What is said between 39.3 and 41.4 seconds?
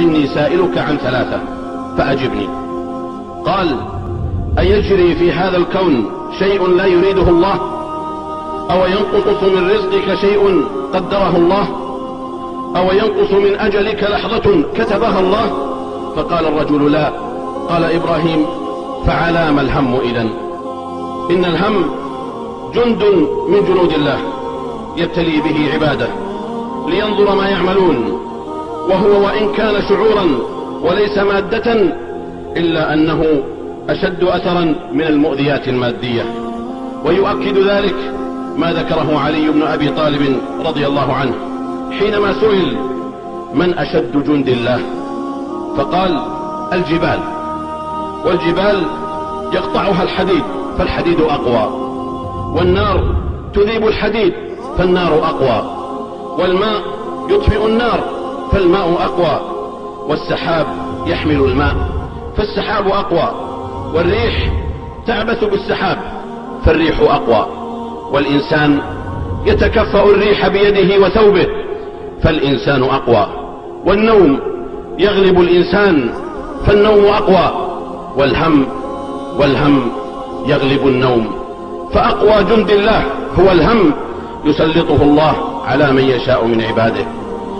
بن أبي طالب رضي الله عنه.